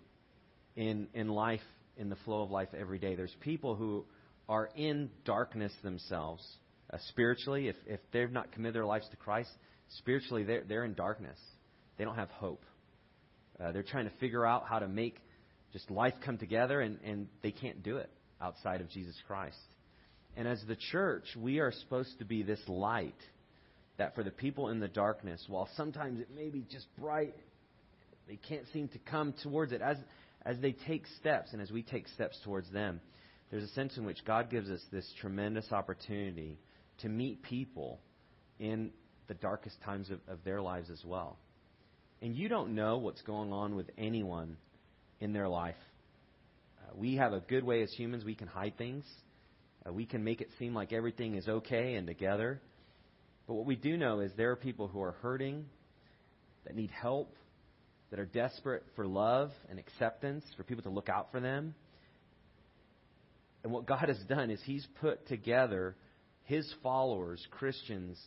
[0.76, 1.62] in, in life,
[1.98, 3.16] in the flow of life every day.
[3.16, 4.06] There's people who
[4.48, 6.46] are in darkness themselves,
[6.92, 7.68] uh, spiritually.
[7.68, 9.50] If, if they've not committed their lives to Christ,
[9.98, 11.38] spiritually, they're, they're in darkness.
[11.98, 12.64] They don't have hope.
[13.60, 15.18] Uh, they're trying to figure out how to make
[15.74, 18.10] just life come together, and, and they can't do it
[18.42, 19.58] outside of Jesus Christ.
[20.36, 23.18] And as the church, we are supposed to be this light
[23.98, 27.36] that for the people in the darkness, while sometimes it may be just bright,
[28.28, 29.82] they can't seem to come towards it.
[29.82, 29.98] As,
[30.46, 33.02] as they take steps and as we take steps towards them,
[33.50, 36.60] there's a sense in which God gives us this tremendous opportunity
[37.00, 38.00] to meet people
[38.60, 38.92] in
[39.28, 41.38] the darkest times of, of their lives as well.
[42.22, 44.58] And you don't know what's going on with anyone
[45.20, 45.76] in their life.
[46.82, 49.06] Uh, we have a good way as humans, we can hide things.
[49.88, 52.62] Uh, we can make it seem like everything is okay and together.
[53.48, 55.66] But what we do know is there are people who are hurting,
[56.66, 57.34] that need help,
[58.10, 61.76] that are desperate for love and acceptance, for people to look out for them.
[63.64, 65.96] And what God has done is He's put together
[66.44, 68.18] His followers, Christians,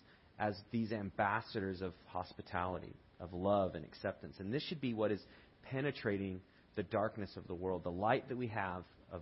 [0.40, 4.36] as these ambassadors of hospitality, of love and acceptance.
[4.38, 5.20] And this should be what is
[5.64, 6.40] penetrating
[6.76, 9.20] the darkness of the world, the light that we have of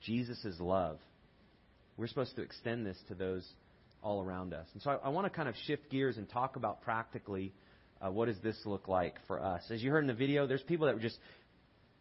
[0.00, 0.98] Jesus' love.
[1.96, 3.46] We're supposed to extend this to those
[4.00, 4.66] all around us.
[4.74, 7.52] And so I, I want to kind of shift gears and talk about practically
[8.00, 9.62] uh, what does this look like for us.
[9.70, 11.18] As you heard in the video, there's people that were just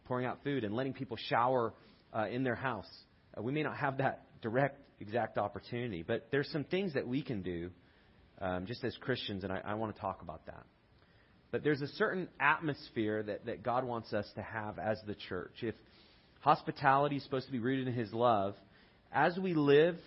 [0.05, 1.73] pouring out food and letting people shower
[2.15, 2.89] uh, in their house.
[3.35, 7.23] Uh, we may not have that direct, exact opportunity, but there's some things that we
[7.23, 7.71] can do
[8.39, 10.63] um, just as Christians, and I, I want to talk about that.
[11.51, 15.53] But there's a certain atmosphere that, that God wants us to have as the church.
[15.61, 15.75] If
[16.41, 18.55] hospitality is supposed to be rooted in His love,
[19.11, 19.97] as we live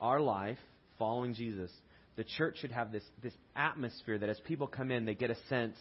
[0.00, 0.58] our life
[0.98, 1.70] following Jesus,
[2.16, 5.36] the church should have this, this atmosphere that as people come in, they get a
[5.48, 5.76] sense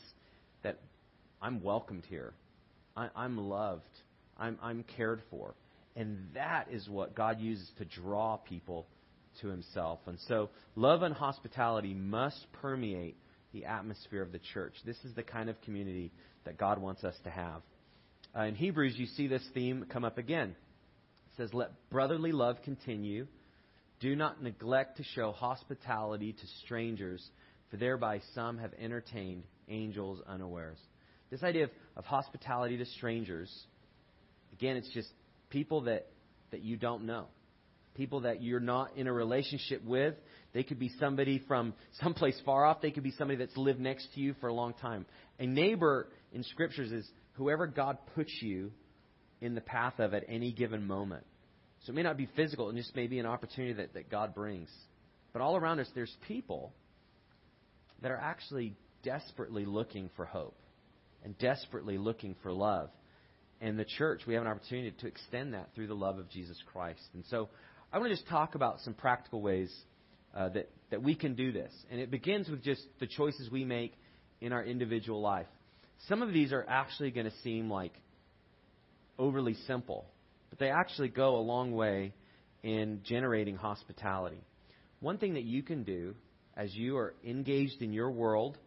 [0.63, 0.79] that
[1.41, 2.33] I'm welcomed here.
[2.95, 3.83] I, I'm loved.
[4.37, 5.53] I'm, I'm cared for.
[5.95, 8.87] And that is what God uses to draw people
[9.41, 9.99] to Himself.
[10.05, 13.17] And so, love and hospitality must permeate
[13.53, 14.73] the atmosphere of the church.
[14.85, 16.11] This is the kind of community
[16.45, 17.61] that God wants us to have.
[18.35, 20.49] Uh, in Hebrews, you see this theme come up again.
[20.49, 23.27] It says, Let brotherly love continue.
[23.99, 27.25] Do not neglect to show hospitality to strangers,
[27.69, 30.77] for thereby some have entertained angels unawares.
[31.29, 33.51] This idea of, of hospitality to strangers,
[34.51, 35.09] again, it's just
[35.49, 36.07] people that,
[36.51, 37.27] that you don't know.
[37.95, 40.15] People that you're not in a relationship with.
[40.53, 42.81] They could be somebody from someplace far off.
[42.81, 45.05] They could be somebody that's lived next to you for a long time.
[45.39, 48.71] A neighbor in scriptures is whoever God puts you
[49.41, 51.25] in the path of at any given moment.
[51.83, 54.33] So it may not be physical, it just may be an opportunity that, that God
[54.33, 54.69] brings.
[55.33, 56.73] But all around us, there's people
[58.01, 60.55] that are actually desperately looking for hope
[61.23, 62.89] and desperately looking for love.
[63.59, 66.57] And the church, we have an opportunity to extend that through the love of Jesus
[66.71, 67.01] Christ.
[67.13, 67.49] And so
[67.93, 69.73] I want to just talk about some practical ways
[70.35, 71.71] uh, that, that we can do this.
[71.89, 73.93] And it begins with just the choices we make
[74.41, 75.47] in our individual life.
[76.09, 77.93] Some of these are actually going to seem like
[79.17, 80.07] overly simple
[80.53, 82.13] but they actually go a long way
[82.61, 84.37] in generating hospitality.
[84.99, 86.13] One thing that you can do
[86.55, 88.59] as you are engaged in your world,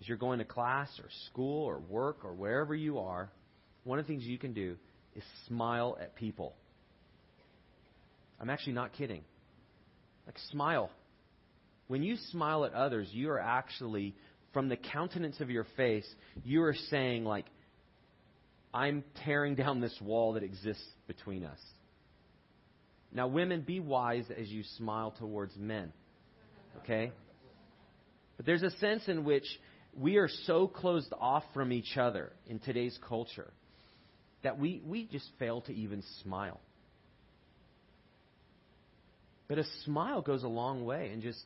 [0.00, 3.30] as you're going to class or school or work or wherever you are,
[3.84, 4.74] one of the things you can do
[5.14, 6.56] is smile at people.
[8.40, 9.22] I'm actually not kidding.
[10.26, 10.90] Like, smile.
[11.88, 14.14] When you smile at others, you are actually,
[14.52, 16.06] from the countenance of your face,
[16.44, 17.46] you are saying, like,
[18.72, 21.58] I'm tearing down this wall that exists between us.
[23.10, 25.92] Now, women, be wise as you smile towards men.
[26.82, 27.12] Okay?
[28.36, 29.46] But there's a sense in which
[29.96, 33.50] we are so closed off from each other in today's culture
[34.42, 36.60] that we, we just fail to even smile.
[39.48, 41.42] But a smile goes a long way and just,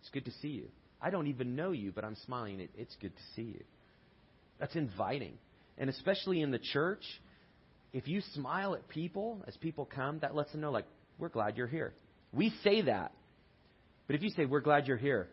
[0.00, 0.68] it's good to see you.
[1.02, 2.60] I don't even know you, but I'm smiling.
[2.60, 3.64] It, it's good to see you.
[4.58, 5.34] That's inviting.
[5.76, 7.02] And especially in the church,
[7.92, 10.86] if you smile at people as people come, that lets them know, like,
[11.18, 11.92] we're glad you're here.
[12.32, 13.12] We say that.
[14.06, 15.28] But if you say, we're glad you're here,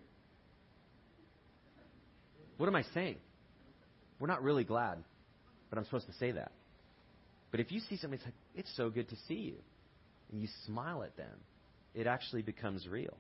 [2.58, 3.18] what am I saying?
[4.20, 4.98] We're not really glad,
[5.70, 6.52] but I'm supposed to say that.
[7.52, 9.56] But if you see somebody, it's like, it's so good to see you,
[10.32, 11.38] and you smile at them,
[11.94, 13.18] it actually becomes real.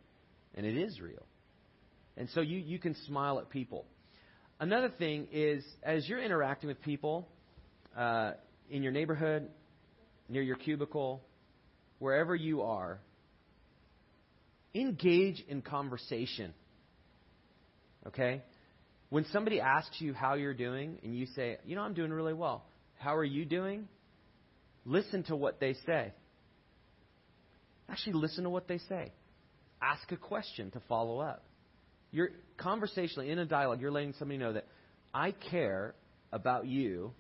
[0.56, 1.26] And it is real.
[2.18, 3.86] And so you, you can smile at people.
[4.60, 7.28] Another thing is, as you're interacting with people
[7.98, 8.32] uh,
[8.70, 9.50] in your neighborhood,
[10.30, 11.22] near your cubicle,
[12.00, 13.00] wherever you are,
[14.74, 16.54] engage in conversation.
[18.08, 18.42] Okay?
[19.10, 22.34] When somebody asks you how you're doing and you say, you know, I'm doing really
[22.34, 22.66] well,
[22.98, 23.88] how are you doing?
[24.86, 26.14] Listen to what they say.
[27.90, 29.12] Actually, listen to what they say.
[29.82, 31.44] Ask a question to follow up.
[32.12, 34.66] You're conversationally in a dialogue, you're letting somebody know that
[35.14, 35.94] I care
[36.32, 37.14] about you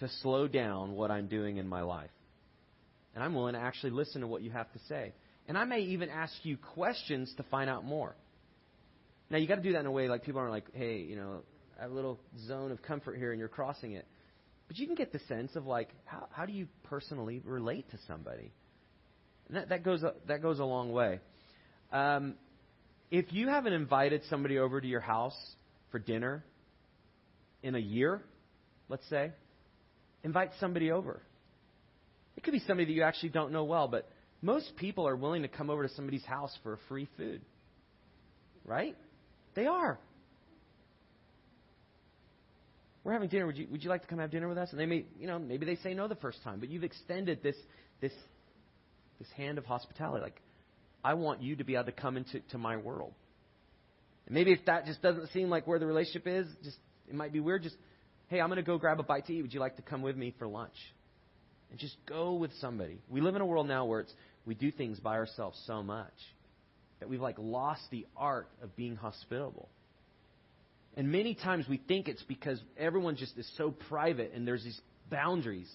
[0.00, 2.10] to slow down what I'm doing in my life.
[3.14, 5.12] And I'm willing to actually listen to what you have to say.
[5.46, 8.14] And I may even ask you questions to find out more.
[9.30, 11.16] Now, you got to do that in a way like people aren't like, hey, you
[11.16, 11.42] know,
[11.78, 14.06] I have a little zone of comfort here and you're crossing it.
[14.68, 17.98] But you can get the sense of like, how, how do you personally relate to
[18.06, 18.52] somebody?
[19.52, 21.20] That, that, goes, that goes a long way.
[21.92, 22.34] Um,
[23.10, 25.36] if you haven't invited somebody over to your house
[25.90, 26.44] for dinner
[27.62, 28.22] in a year,
[28.88, 29.32] let's say,
[30.22, 31.20] invite somebody over.
[32.36, 34.08] It could be somebody that you actually don't know well, but
[34.40, 37.42] most people are willing to come over to somebody's house for free food.
[38.64, 38.96] Right?
[39.54, 39.98] They are.
[43.02, 43.46] We're having dinner.
[43.46, 44.70] Would you, would you like to come have dinner with us?
[44.70, 47.42] And they may, you know, maybe they say no the first time, but you've extended
[47.42, 47.56] this,
[48.00, 48.12] this,
[49.20, 50.24] this hand of hospitality.
[50.24, 50.42] Like,
[51.04, 53.12] I want you to be able to come into to my world.
[54.26, 56.76] And maybe if that just doesn't seem like where the relationship is, just
[57.08, 57.62] it might be weird.
[57.62, 57.76] Just
[58.28, 59.42] hey, I'm going to go grab a bite to eat.
[59.42, 60.76] Would you like to come with me for lunch?
[61.70, 63.00] And just go with somebody.
[63.08, 64.12] We live in a world now where it's,
[64.46, 66.12] we do things by ourselves so much
[67.00, 69.68] that we've like lost the art of being hospitable.
[70.96, 74.80] And many times we think it's because everyone just is so private and there's these
[75.10, 75.70] boundaries.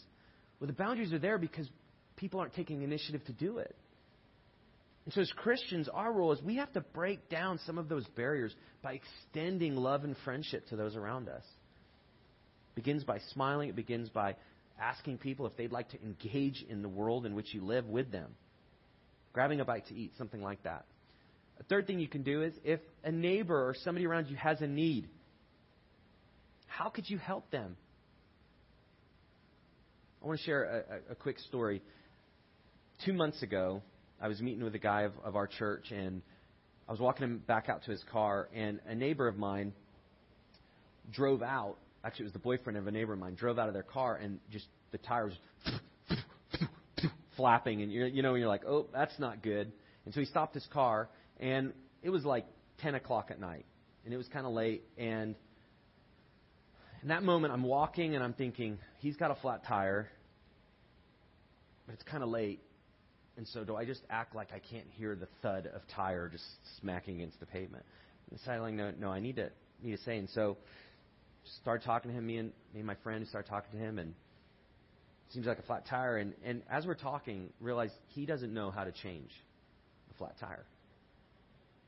[0.59, 1.67] Well, the boundaries are there because
[2.15, 3.75] people aren't taking initiative to do it.
[5.05, 8.05] And so, as Christians, our role is we have to break down some of those
[8.15, 11.43] barriers by extending love and friendship to those around us.
[12.71, 14.35] It begins by smiling, it begins by
[14.81, 18.11] asking people if they'd like to engage in the world in which you live with
[18.11, 18.31] them,
[19.31, 20.85] grabbing a bite to eat, something like that.
[21.59, 24.59] A third thing you can do is if a neighbor or somebody around you has
[24.61, 25.07] a need,
[26.67, 27.77] how could you help them?
[30.21, 31.81] I want to share a, a quick story.
[33.03, 33.81] Two months ago,
[34.21, 36.21] I was meeting with a guy of, of our church, and
[36.87, 39.73] I was walking him back out to his car, and a neighbor of mine
[41.11, 41.75] drove out.
[42.03, 43.35] Actually, it was the boyfriend of a neighbor of mine.
[43.35, 45.33] Drove out of their car, and just the tires
[47.35, 49.71] flapping, and you're, you know, you're like, oh, that's not good.
[50.05, 52.45] And so he stopped his car, and it was like
[52.79, 53.65] 10 o'clock at night,
[54.05, 55.35] and it was kind of late, and
[57.01, 60.09] in that moment, I'm walking and I'm thinking, he's got a flat tire,
[61.85, 62.61] but it's kind of late.
[63.37, 66.45] And so, do I just act like I can't hear the thud of tire just
[66.79, 67.83] smacking against the pavement?
[68.29, 69.49] And decided, like, no, no, I need to
[69.83, 70.17] need to say.
[70.17, 70.57] And so,
[71.61, 72.25] started talking to him.
[72.25, 74.13] Me and me and my friend started talking to him, and
[75.31, 76.17] seems like a flat tire.
[76.17, 79.31] And and as we're talking, realized he doesn't know how to change
[80.13, 80.65] a flat tire.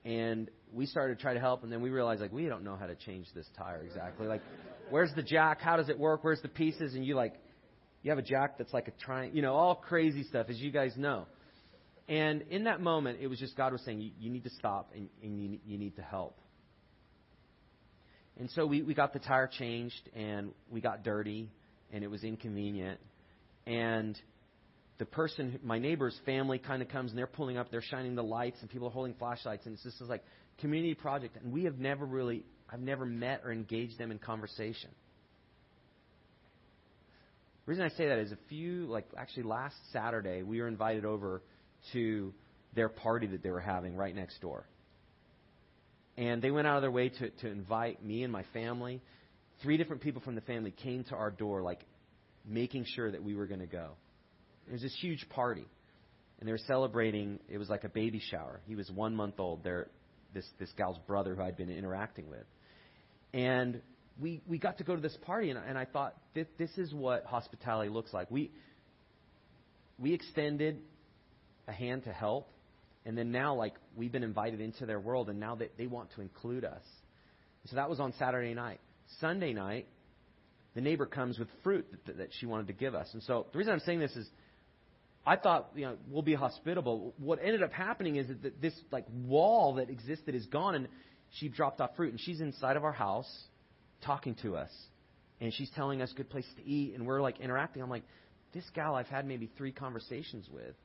[0.04, 2.76] And we started to try to help, and then we realized like we don't know
[2.76, 4.28] how to change this tire exactly.
[4.28, 4.41] Like,
[4.89, 5.62] where's the jack?
[5.62, 6.24] How does it work?
[6.24, 6.93] Where's the pieces?
[6.93, 7.36] And you like,
[8.04, 10.72] you have a jack that's like a triangle, you know, all crazy stuff, as you
[10.72, 11.26] guys know.
[12.10, 14.91] And in that moment, it was just God was saying, you, you need to stop
[14.95, 16.38] and, and you, you need to help.
[18.39, 21.49] And so we, we got the tire changed and we got dirty
[21.91, 22.99] and it was inconvenient.
[23.66, 24.18] And
[24.99, 28.24] the person, my neighbor's family kind of comes and they're pulling up, they're shining the
[28.24, 30.24] lights and people are holding flashlights and it's just this like
[30.60, 31.36] community project.
[31.43, 34.91] And we have never really, I've never met or engaged them in conversation.
[37.66, 41.03] The reason I say that is a few, like actually last Saturday, we were invited
[41.03, 41.41] over
[41.94, 42.34] to
[42.76, 44.66] their party that they were having right next door.
[46.18, 49.02] And they went out of their way to, to invite me and my family.
[49.62, 51.86] Three different people from the family came to our door, like
[52.46, 53.92] making sure that we were going to go.
[54.68, 55.66] It was this huge party.
[56.40, 58.62] And they were celebrating, it was like a baby shower.
[58.68, 59.88] He was one month old, They're,
[60.34, 62.46] this, this gal's brother who I'd been interacting with.
[63.34, 63.82] And
[64.20, 66.94] we, we got to go to this party, and, and I thought, this, this is
[66.94, 68.30] what hospitality looks like.
[68.32, 68.52] We,
[70.00, 70.80] we extended
[71.68, 72.49] a hand to help.
[73.05, 76.11] And then now, like, we've been invited into their world, and now they, they want
[76.15, 76.84] to include us.
[77.65, 78.80] So that was on Saturday night.
[79.22, 79.88] Sunday night,
[80.76, 83.07] the neighbor comes with fruit that, that she wanted to give us.
[83.13, 84.28] And so the reason I'm saying this is
[85.26, 87.13] I thought, you know, we'll be hospitable.
[87.18, 90.88] What ended up happening is that this, like, wall that existed is gone, and
[91.39, 92.11] she dropped off fruit.
[92.11, 93.30] And she's inside of our house
[94.05, 94.70] talking to us.
[95.41, 97.82] And she's telling us good place to eat, and we're, like, interacting.
[97.82, 98.03] I'm like,
[98.53, 100.76] this gal I've had maybe three conversations with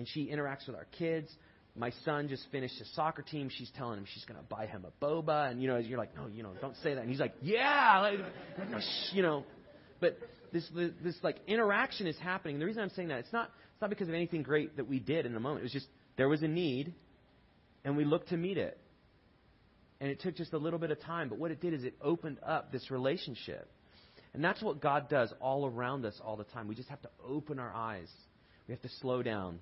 [0.00, 1.30] and she interacts with our kids.
[1.76, 3.50] My son just finished his soccer team.
[3.54, 6.16] She's telling him she's going to buy him a boba, and you know, you're like,
[6.16, 7.02] no, you know, don't say that.
[7.02, 8.16] And he's like, yeah,
[9.12, 9.44] you know,
[10.00, 10.18] but
[10.54, 10.66] this
[11.04, 12.58] this like interaction is happening.
[12.58, 15.00] The reason I'm saying that it's not it's not because of anything great that we
[15.00, 15.60] did in the moment.
[15.60, 16.94] It was just there was a need,
[17.84, 18.78] and we looked to meet it.
[20.00, 21.92] And it took just a little bit of time, but what it did is it
[22.00, 23.68] opened up this relationship.
[24.32, 26.68] And that's what God does all around us all the time.
[26.68, 28.08] We just have to open our eyes.
[28.66, 29.58] We have to slow down.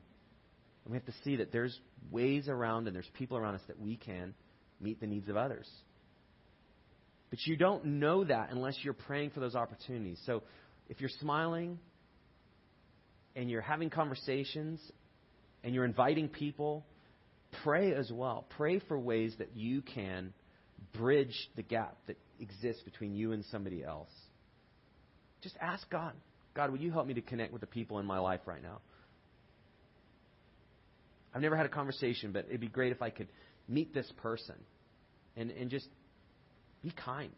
[0.89, 1.79] And we have to see that there's
[2.11, 4.33] ways around and there's people around us that we can
[4.81, 5.69] meet the needs of others.
[7.29, 10.19] But you don't know that unless you're praying for those opportunities.
[10.25, 10.43] So
[10.89, 11.79] if you're smiling
[13.37, 14.81] and you're having conversations
[15.63, 16.87] and you're inviting people,
[17.63, 18.47] pray as well.
[18.57, 20.33] Pray for ways that you can
[20.95, 24.09] bridge the gap that exists between you and somebody else.
[25.43, 26.15] Just ask God,
[26.55, 28.79] God, will you help me to connect with the people in my life right now?
[31.35, 33.29] I've never had a conversation, but it'd be great if I could
[33.69, 34.57] meet this person
[35.37, 35.87] and, and just
[36.83, 37.33] be kind.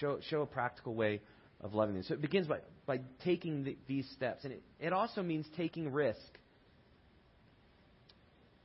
[0.00, 1.20] Show, show a practical way
[1.60, 2.02] of loving them.
[2.04, 4.44] So it begins by, by taking the, these steps.
[4.44, 6.18] And it, it also means taking risk.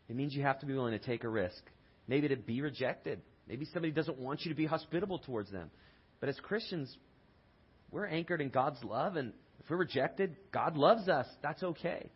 [0.10, 1.62] It means you have to be willing to take a risk.
[2.08, 3.22] Maybe to be rejected.
[3.48, 5.70] Maybe somebody doesn't want you to be hospitable towards them.
[6.20, 6.96] But as Christians,
[7.92, 11.28] we're anchored in God's love, and if we're rejected, God loves us.
[11.42, 12.10] That's okay.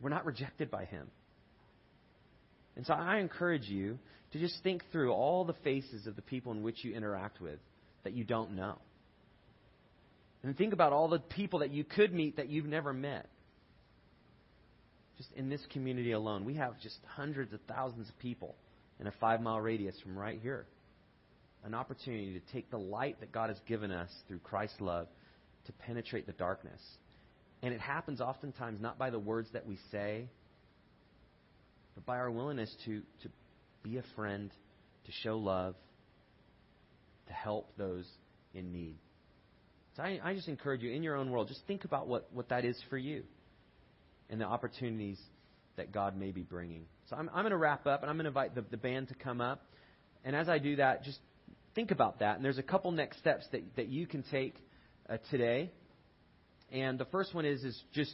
[0.00, 1.08] We're not rejected by Him.
[2.76, 3.98] And so I encourage you
[4.32, 7.58] to just think through all the faces of the people in which you interact with
[8.02, 8.78] that you don't know.
[10.42, 13.28] And think about all the people that you could meet that you've never met.
[15.16, 18.56] Just in this community alone, we have just hundreds of thousands of people
[19.00, 20.66] in a five mile radius from right here.
[21.64, 25.06] An opportunity to take the light that God has given us through Christ's love
[25.66, 26.80] to penetrate the darkness.
[27.64, 30.28] And it happens oftentimes not by the words that we say,
[31.94, 33.30] but by our willingness to, to
[33.82, 34.50] be a friend,
[35.06, 35.74] to show love,
[37.26, 38.06] to help those
[38.52, 38.96] in need.
[39.96, 42.50] So I, I just encourage you, in your own world, just think about what, what
[42.50, 43.22] that is for you
[44.28, 45.18] and the opportunities
[45.76, 46.84] that God may be bringing.
[47.08, 49.08] So I'm, I'm going to wrap up, and I'm going to invite the, the band
[49.08, 49.64] to come up.
[50.22, 51.18] And as I do that, just
[51.74, 52.36] think about that.
[52.36, 54.54] And there's a couple next steps that, that you can take
[55.08, 55.70] uh, today.
[56.72, 58.12] And the first one is, is just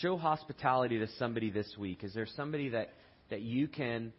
[0.00, 2.04] show hospitality to somebody this week.
[2.04, 2.90] Is there somebody that,
[3.30, 4.12] that you can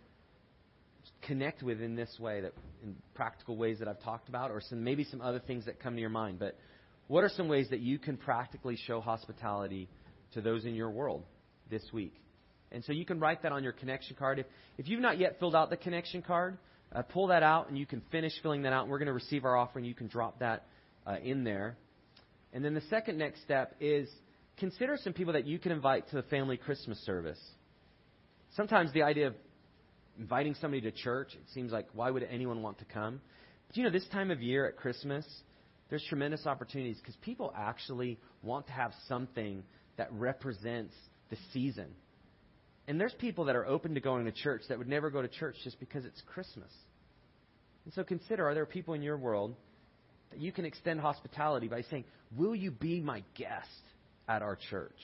[1.21, 2.53] connect with in this way, that
[2.83, 5.95] in practical ways that I've talked about, or some maybe some other things that come
[5.95, 6.39] to your mind?
[6.39, 6.57] But
[7.07, 9.87] what are some ways that you can practically show hospitality
[10.33, 11.23] to those in your world
[11.69, 12.13] this week?
[12.71, 14.39] And so you can write that on your connection card.
[14.39, 14.45] If,
[14.77, 16.57] if you've not yet filled out the connection card,
[16.93, 18.87] uh, pull that out and you can finish filling that out.
[18.87, 19.85] We're going to receive our offering.
[19.85, 20.65] You can drop that
[21.05, 21.77] uh, in there.
[22.53, 24.09] And then the second next step is
[24.57, 27.39] consider some people that you can invite to the family Christmas service.
[28.55, 29.35] Sometimes the idea of
[30.17, 33.21] inviting somebody to church, it seems like why would anyone want to come?
[33.67, 35.25] But you know, this time of year at Christmas,
[35.89, 39.63] there's tremendous opportunities because people actually want to have something
[39.97, 40.93] that represents
[41.29, 41.87] the season.
[42.87, 45.27] And there's people that are open to going to church that would never go to
[45.27, 46.71] church just because it's Christmas.
[47.85, 49.55] And so consider are there people in your world
[50.31, 52.05] that you can extend hospitality by saying,
[52.35, 53.67] Will you be my guest
[54.27, 54.99] at our church?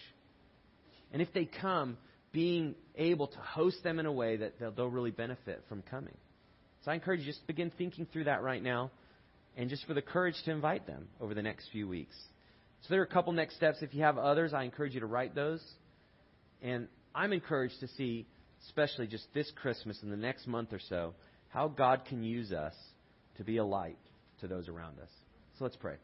[1.12, 1.98] And if they come,
[2.32, 6.16] being able to host them in a way that they'll, really benefit from coming.
[6.84, 8.92] So I encourage you just begin thinking through that right now
[9.56, 12.16] and just for the courage to invite them over the next few weeks.
[12.82, 13.78] So there are a couple next steps.
[13.82, 15.64] If you have others, I encourage you to write those.
[16.62, 18.28] And I'm encouraged to see,
[18.68, 21.14] especially just this Christmas and the next month or so,
[21.50, 22.74] how God can use us
[23.38, 23.98] to be a light
[24.42, 25.10] to those around us.
[25.58, 25.96] So let's pray.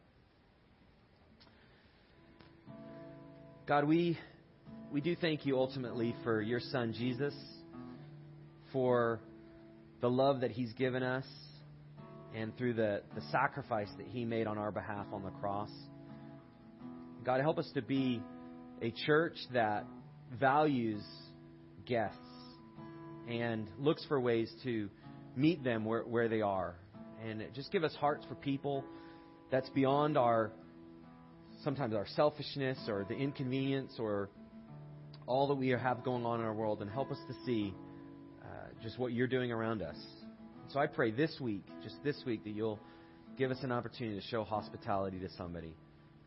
[3.66, 4.18] God, we,
[4.90, 7.34] we do thank you ultimately for your son Jesus,
[8.72, 9.20] for
[10.00, 11.24] the love that he's given us
[12.34, 15.70] and through the, the sacrifice that He made on our behalf on the cross.
[17.24, 18.22] God, help us to be
[18.80, 19.84] a church that
[20.38, 21.02] values
[21.86, 22.18] guests
[23.28, 24.88] and looks for ways to
[25.36, 26.74] meet them where, where they are.
[27.24, 28.84] And just give us hearts for people
[29.50, 30.50] that's beyond our
[31.62, 34.28] sometimes our selfishness or the inconvenience or
[35.26, 37.72] all that we have going on in our world and help us to see
[38.42, 38.46] uh,
[38.82, 39.96] just what you're doing around us.
[40.68, 42.80] So I pray this week, just this week, that you'll
[43.36, 45.74] give us an opportunity to show hospitality to somebody.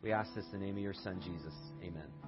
[0.02, 1.54] We ask this in the name of your Son, Jesus.
[1.82, 2.25] Amen.